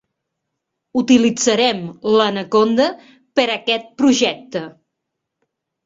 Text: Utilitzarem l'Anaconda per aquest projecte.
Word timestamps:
Utilitzarem 1.01 1.83
l'Anaconda 2.17 2.89
per 3.41 3.49
aquest 3.61 3.89
projecte. 4.03 4.69